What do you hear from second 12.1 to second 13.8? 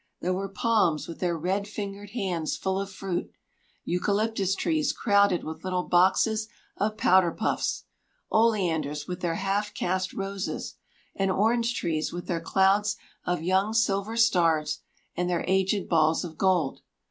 with their clouds of young